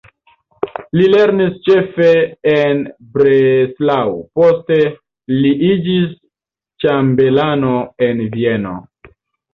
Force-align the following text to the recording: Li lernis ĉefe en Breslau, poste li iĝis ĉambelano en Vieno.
Li 0.99 1.03
lernis 1.15 1.57
ĉefe 1.67 2.07
en 2.53 2.81
Breslau, 3.17 4.17
poste 4.41 4.79
li 5.43 5.53
iĝis 5.69 6.19
ĉambelano 6.85 7.79
en 8.09 8.27
Vieno. 8.35 8.77